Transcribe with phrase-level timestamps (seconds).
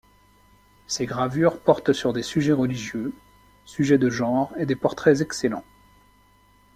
[0.87, 3.13] Ses gravures portent sur des sujets religieux,
[3.65, 5.63] sujets de genre et des portraits excellents.